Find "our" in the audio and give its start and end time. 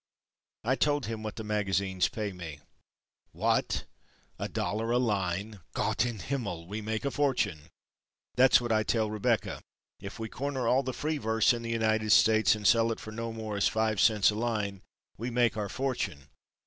15.55-15.69